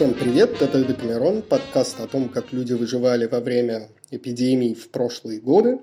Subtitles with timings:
[0.00, 5.40] Всем привет, это Декамерон, подкаст о том, как люди выживали во время эпидемий в прошлые
[5.42, 5.80] годы.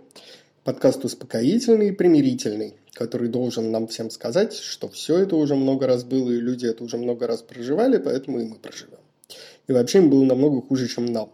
[0.64, 6.04] Подкаст успокоительный и примирительный, который должен нам всем сказать, что все это уже много раз
[6.04, 8.98] было, и люди это уже много раз проживали, поэтому и мы проживем.
[9.68, 11.31] И вообще им было намного хуже, чем нам.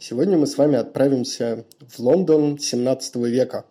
[0.00, 3.66] Сегодня мы с вами отправимся в Лондон 17 века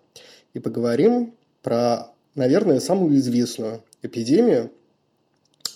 [0.54, 4.72] и поговорим про, наверное, самую известную эпидемию,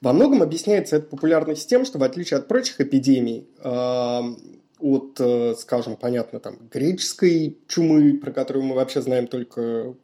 [0.00, 3.46] Во многом объясняется эта популярность тем, что в отличие от прочих эпидемий,
[4.82, 9.94] от, э, скажем, понятно, там, греческой чумы, про которую мы вообще знаем только,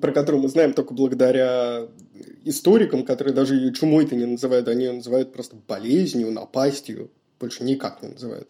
[0.00, 1.88] про которую мы знаем только благодаря
[2.44, 8.02] историкам, которые даже ее чумой-то не называют, они ее называют просто болезнью, напастью, больше никак
[8.02, 8.48] не называют.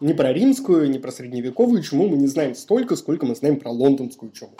[0.00, 3.70] Ни про римскую, ни про средневековую чуму мы не знаем столько, сколько мы знаем про
[3.70, 4.52] лондонскую чуму.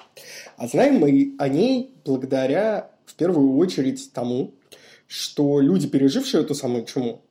[0.57, 4.55] А знаем мы о ней благодаря, в первую очередь, тому,
[5.07, 7.23] что люди, пережившие эту самую чуму,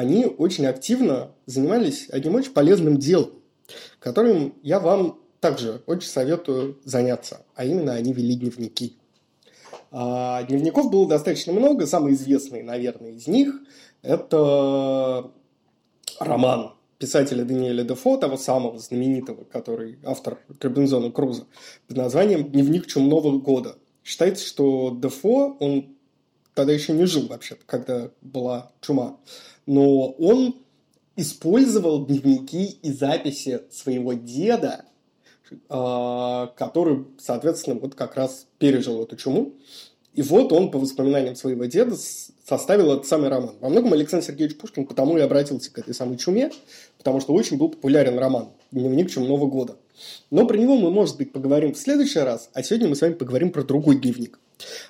[0.00, 3.32] они очень активно занимались одним очень полезным делом,
[3.98, 8.96] которым я вам также очень советую заняться, а именно они вели дневники.
[9.90, 13.54] А дневников было достаточно много, самый известный, наверное, из них–
[14.02, 15.30] это
[16.18, 21.46] роман писателя Даниэля Дефо, того самого знаменитого, который автор Робинзона Круза,
[21.88, 23.76] под названием «Дневник чумного года».
[24.02, 25.96] Считается, что Дефо, он
[26.54, 29.18] тогда еще не жил вообще когда была чума
[29.70, 30.56] но он
[31.14, 34.84] использовал дневники и записи своего деда,
[35.68, 39.52] а, который, соответственно, вот как раз пережил эту чуму.
[40.14, 41.96] И вот он, по воспоминаниям своего деда,
[42.44, 43.54] составил этот самый роман.
[43.60, 46.50] Во многом Александр Сергеевич Пушкин потому и обратился к этой самой чуме,
[46.98, 49.76] потому что очень был популярен роман «Дневник чумного года».
[50.30, 53.12] Но про него мы, может быть, поговорим в следующий раз, а сегодня мы с вами
[53.12, 54.40] поговорим про другой дневник.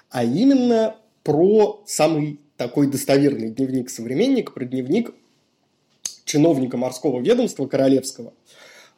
[0.08, 5.14] А именно про самый такой достоверный дневник современника, про дневник
[6.24, 8.32] чиновника морского ведомства королевского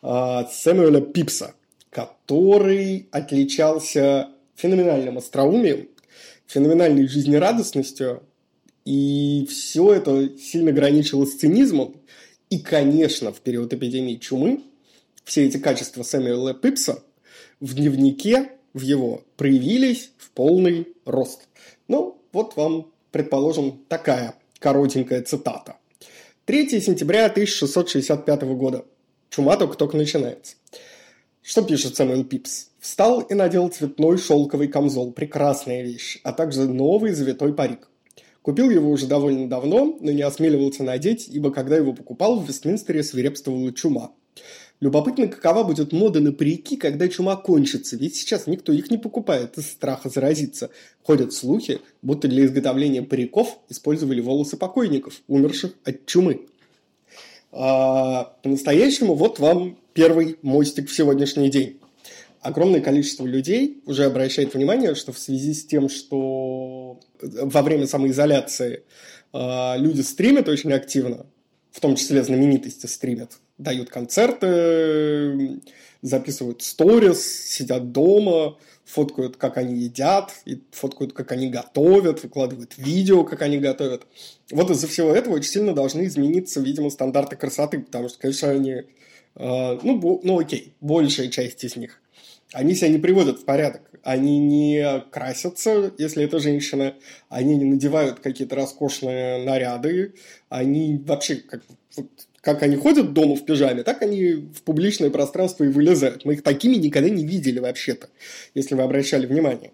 [0.02, 1.54] а, Сэмюэля Пипса,
[1.90, 5.88] который отличался феноменальным остроумием,
[6.46, 8.22] феноменальной жизнерадостностью,
[8.84, 11.96] и все это сильно граничило с цинизмом.
[12.50, 14.62] И, конечно, в период эпидемии чумы
[15.24, 17.02] все эти качества Сэмюэла Пипса
[17.60, 21.48] в дневнике в его проявились в полный рост.
[21.88, 25.76] Ну, вот вам предположим, такая коротенькая цитата.
[26.46, 28.84] 3 сентября 1665 года.
[29.30, 30.56] Чума только-только начинается.
[31.42, 32.70] Что пишет Сэмюэл Пипс?
[32.80, 35.12] Встал и надел цветной шелковый камзол.
[35.12, 36.20] Прекрасная вещь.
[36.24, 37.88] А также новый завитой парик.
[38.42, 43.04] Купил его уже довольно давно, но не осмеливался надеть, ибо когда его покупал, в Вестминстере
[43.04, 44.12] свирепствовала чума.
[44.82, 49.56] Любопытно, какова будет мода на парики, когда чума кончится, ведь сейчас никто их не покупает
[49.56, 50.70] из страха заразиться.
[51.04, 56.48] Ходят слухи, будто для изготовления париков использовали волосы покойников, умерших от чумы.
[57.52, 61.78] А, по-настоящему вот вам первый мостик в сегодняшний день.
[62.40, 68.82] Огромное количество людей уже обращает внимание, что в связи с тем, что во время самоизоляции
[69.32, 71.26] а, люди стримят очень активно,
[71.72, 75.60] в том числе знаменитости стримят, дают концерты,
[76.02, 83.24] записывают сторис, сидят дома, фоткают, как они едят, и фоткают, как они готовят, выкладывают видео,
[83.24, 84.06] как они готовят.
[84.50, 88.72] Вот из-за всего этого очень сильно должны измениться, видимо, стандарты красоты, потому что, конечно, они,
[88.72, 88.84] э,
[89.82, 92.01] ну, ну окей, большая часть из них,
[92.52, 93.82] они себя не приводят в порядок.
[94.02, 96.94] Они не красятся, если это женщина,
[97.28, 100.14] они не надевают какие-то роскошные наряды,
[100.48, 101.62] они вообще как,
[102.40, 106.24] как они ходят дома в пижаме, так они в публичное пространство и вылезают.
[106.24, 108.08] Мы их такими никогда не видели вообще-то,
[108.54, 109.72] если вы обращали внимание.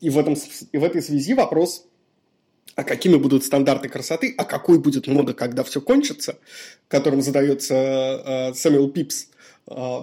[0.00, 0.34] И в, этом,
[0.72, 1.86] и в этой связи вопрос,
[2.74, 6.38] а какими будут стандарты красоты, а какой будет мода, когда все кончится,
[6.86, 9.26] которым задается э, Сэмюэл Пипс,
[9.66, 10.00] э,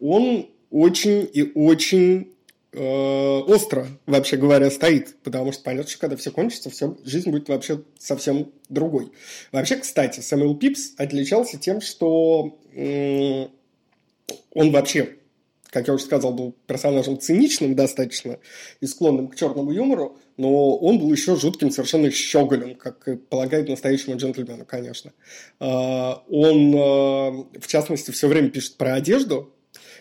[0.00, 2.32] он очень и очень
[2.72, 5.16] э, остро, вообще говоря, стоит.
[5.22, 9.12] Потому что понятно, что когда все кончится, все, жизнь будет вообще совсем другой.
[9.52, 13.46] Вообще, кстати, Сэмюэл Пипс отличался тем, что э,
[14.52, 15.16] он вообще,
[15.70, 18.38] как я уже сказал, был персонажем циничным достаточно
[18.80, 23.68] и склонным к черному юмору, но он был еще жутким совершенно щеголем, как и полагает
[23.68, 25.12] настоящему джентльмену, конечно.
[25.58, 29.52] Э, он, э, в частности, все время пишет про одежду,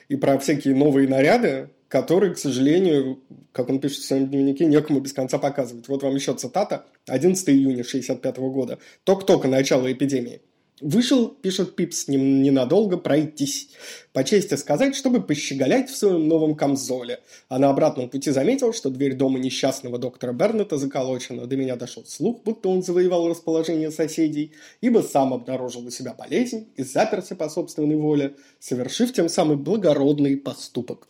[0.10, 5.00] и про всякие новые наряды, который, к сожалению, как он пишет в своем дневнике, некому
[5.00, 5.88] без конца показывать.
[5.88, 10.42] Вот вам еще цитата, 11 июня 1965 года, только-только начало эпидемии.
[10.82, 13.70] Вышел, пишет Пипс, ненадолго пройтись.
[14.14, 17.20] По чести сказать, чтобы пощеголять в своем новом камзоле.
[17.50, 21.48] А на обратном пути заметил, что дверь дома несчастного доктора Бернета заколочена.
[21.48, 26.70] До меня дошел слух, будто он завоевал расположение соседей, ибо сам обнаружил у себя болезнь
[26.78, 31.10] и заперся по собственной воле, совершив тем самым благородный поступок.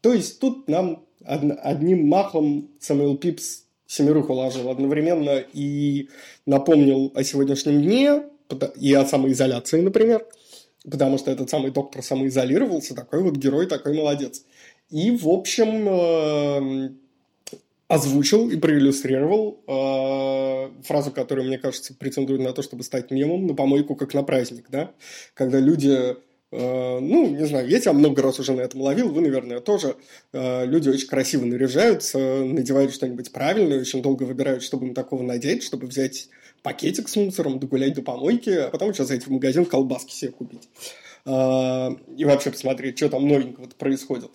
[0.00, 6.08] То есть тут нам одним махом Самуэл Пипс семерых уложил одновременно и
[6.44, 8.22] напомнил о сегодняшнем дне,
[8.76, 10.26] и о самоизоляции, например,
[10.88, 14.44] потому что этот самый доктор самоизолировался, такой вот герой, такой молодец.
[14.90, 16.90] И, в общем, э,
[17.88, 23.54] озвучил и проиллюстрировал э, фразу, которая, мне кажется, претендует на то, чтобы стать мемом, на
[23.54, 24.92] помойку как на праздник, да,
[25.34, 26.16] когда люди
[26.52, 29.96] Э, ну, не знаю, я тебя много раз уже на этом ловил, вы, наверное, тоже.
[30.32, 35.64] Э, люди очень красиво наряжаются, надевают что-нибудь правильное, очень долго выбирают, чтобы им такого надеть,
[35.64, 36.28] чтобы взять
[36.62, 40.68] пакетик с мусором, догулять до помойки, а потом сейчас зайти в магазин колбаски себе купить.
[41.24, 44.30] Э, и вообще посмотреть, что там новенького происходит.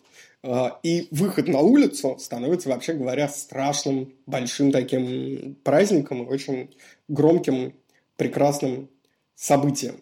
[0.82, 6.76] И выход на улицу становится, вообще говоря, страшным, большим таким праздником, очень
[7.08, 7.76] громким,
[8.18, 8.90] прекрасным
[9.36, 10.02] событием.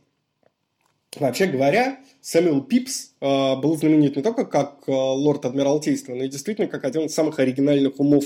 [1.17, 6.29] Вообще говоря, Сэмюэл Пипс э, был знаменит не только как э, лорд Адмиралтейства, но и
[6.29, 8.25] действительно как один из самых оригинальных умов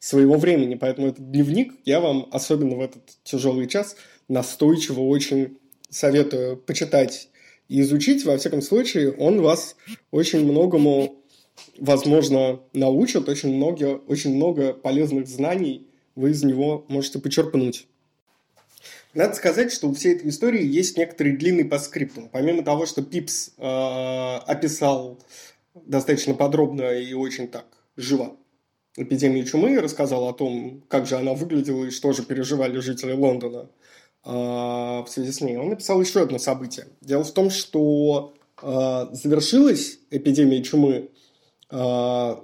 [0.00, 0.74] своего времени.
[0.74, 3.96] Поэтому этот дневник я вам, особенно в этот тяжелый час,
[4.28, 5.58] настойчиво очень
[5.90, 7.28] советую почитать
[7.68, 8.24] и изучить.
[8.24, 9.76] Во всяком случае, он вас
[10.10, 11.22] очень многому,
[11.78, 15.86] возможно, научит, очень много, очень много полезных знаний
[16.16, 17.86] вы из него можете почерпнуть.
[19.14, 22.28] Надо сказать, что у всей этой истории есть некоторый длинный постскриптум.
[22.30, 23.62] Помимо того, что Пипс э,
[24.46, 25.20] описал
[25.74, 27.66] достаточно подробно и очень так
[27.96, 28.36] живо
[28.96, 33.68] эпидемию чумы, рассказал о том, как же она выглядела и что же переживали жители Лондона
[34.24, 36.86] э, в связи с ней, он написал еще одно событие.
[37.00, 41.10] Дело в том, что э, завершилась эпидемия чумы
[41.70, 42.36] э,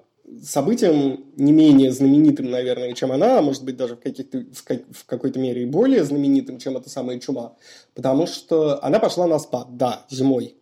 [0.43, 4.63] событием не менее знаменитым, наверное, чем она, а может быть даже в, каких-то, в,
[4.93, 7.57] в какой-то мере и более знаменитым, чем эта самая чума,
[7.95, 10.57] потому что она пошла на спад, да, зимой.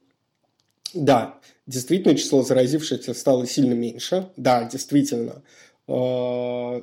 [0.95, 4.31] Да, действительно, число заразившихся стало сильно меньше.
[4.37, 5.43] Да, действительно,
[5.87, 6.83] э,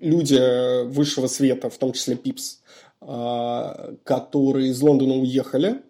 [0.00, 2.60] люди высшего света, в том числе Пипс,
[3.02, 5.82] э, которые из Лондона уехали,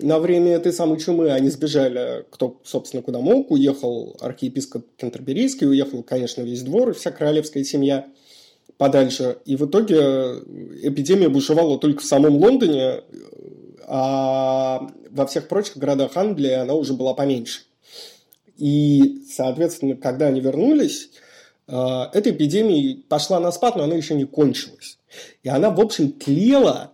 [0.00, 3.50] на время этой самой чумы они сбежали, кто, собственно, куда мог.
[3.50, 8.06] Уехал архиепископ Кентерберийский, уехал, конечно, весь двор и вся королевская семья
[8.76, 9.38] подальше.
[9.44, 9.96] И в итоге
[10.82, 13.02] эпидемия бушевала только в самом Лондоне,
[13.86, 17.62] а во всех прочих городах Англии она уже была поменьше.
[18.56, 21.10] И, соответственно, когда они вернулись,
[21.68, 24.98] э, эта эпидемия пошла на спад, но она еще не кончилась.
[25.42, 26.93] И она, в общем, тлела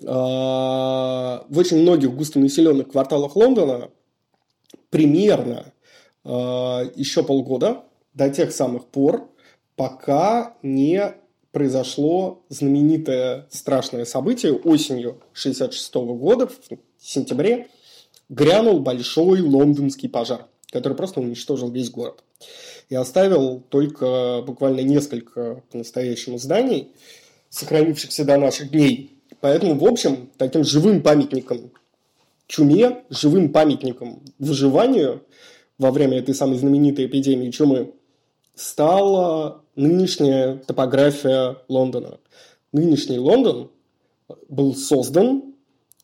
[0.00, 3.90] в очень многих густонаселенных кварталах Лондона
[4.90, 5.72] примерно
[6.24, 7.84] а, еще полгода
[8.14, 9.28] до тех самых пор,
[9.76, 11.14] пока не
[11.52, 16.52] произошло знаменитое страшное событие осенью 1966 года, в
[17.00, 17.68] сентябре,
[18.28, 22.22] грянул большой лондонский пожар, который просто уничтожил весь город.
[22.88, 26.92] И оставил только буквально несколько по-настоящему зданий,
[27.48, 31.70] сохранившихся до наших дней– Поэтому, в общем, таким живым памятником
[32.46, 35.22] чуме, живым памятником выживанию
[35.78, 37.94] во время этой самой знаменитой эпидемии чумы
[38.54, 42.18] стала нынешняя топография Лондона.
[42.72, 43.70] Нынешний Лондон
[44.48, 45.54] был создан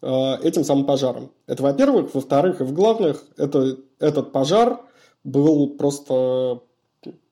[0.00, 1.32] э, этим самым пожаром.
[1.46, 2.14] Это, во-первых.
[2.14, 4.80] Во-вторых, и в главных, это, этот пожар
[5.24, 6.60] был просто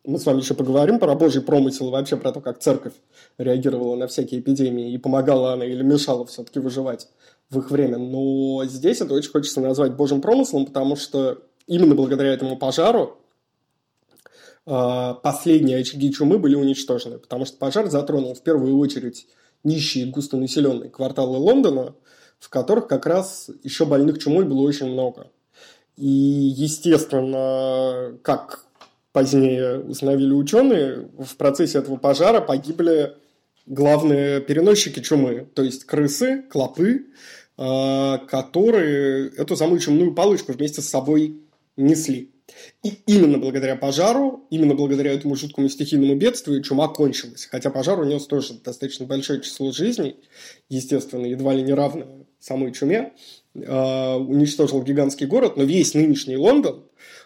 [0.05, 2.95] мы с вами еще поговорим про Божий промысел, вообще про то, как церковь
[3.39, 7.09] реагировала на всякие эпидемии, и помогала она или мешала все-таки выживать
[7.51, 7.99] в их время.
[7.99, 13.19] Но здесь это очень хочется назвать Божьим промыслом, потому что именно благодаря этому пожару
[14.67, 19.29] а, последние очаги чумы были уничтожены, потому что пожар затронул в первую очередь
[19.63, 21.95] нищие густонаселенные кварталы Лондона,
[22.41, 25.31] в которых как раз еще больных чумой было очень много.
[25.97, 28.65] И, естественно, как
[29.13, 33.15] позднее установили ученые, в процессе этого пожара погибли
[33.67, 37.07] главные переносчики чумы, то есть крысы, клопы,
[37.57, 41.43] а, которые эту самую чумную палочку вместе с собой
[41.77, 42.31] несли.
[42.83, 47.47] И именно благодаря пожару, именно благодаря этому жуткому стихийному бедствию чума кончилась.
[47.47, 50.17] Хотя пожар унес тоже достаточно большое число жизней,
[50.69, 53.13] естественно, едва ли не равное самой чуме,
[53.55, 56.85] э, уничтожил гигантский город, но весь нынешний Лондон,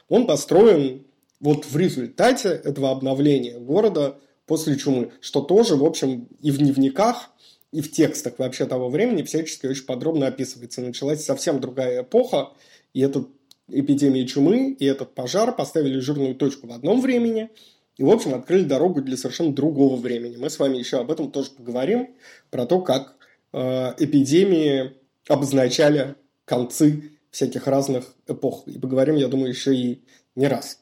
[0.08, 1.06] он построен
[1.40, 7.30] вот в результате этого обновления города после чумы, что тоже, в общем, и в дневниках,
[7.72, 10.80] и в текстах вообще того времени всячески очень подробно описывается.
[10.80, 12.52] Началась совсем другая эпоха,
[12.94, 13.26] и эта
[13.68, 17.50] эпидемия чумы, и этот пожар поставили жирную точку в одном времени,
[17.96, 20.36] и, в общем, открыли дорогу для совершенно другого времени.
[20.36, 22.14] Мы с вами еще об этом тоже поговорим,
[22.50, 23.16] про то, как
[23.52, 24.92] э, эпидемии
[25.28, 26.14] обозначали
[26.44, 28.66] концы всяких разных эпох.
[28.66, 30.02] И поговорим, я думаю, еще и
[30.34, 30.80] не раз.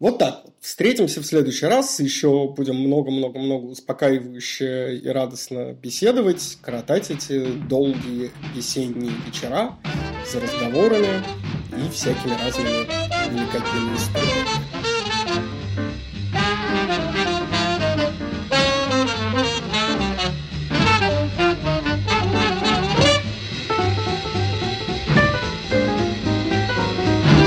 [0.00, 0.44] Вот так.
[0.60, 2.00] Встретимся в следующий раз.
[2.00, 9.78] Еще будем много-много-много успокаивающе и радостно беседовать, коротать эти долгие весенние вечера
[10.32, 11.22] за разговорами
[11.76, 12.86] и всякими разными
[13.30, 14.69] великолепными историями.